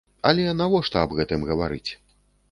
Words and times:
Але 0.29 0.45
навошта 0.61 1.03
аб 1.07 1.13
гэтым 1.19 1.45
гаварыць? 1.51 1.91